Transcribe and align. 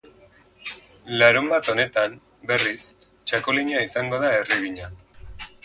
Larunbat 1.21 1.69
honetan, 1.73 2.17
berriz, 2.53 2.75
txakolina 3.03 3.87
izango 3.91 4.25
da 4.27 4.35
erregiña! 4.43 4.93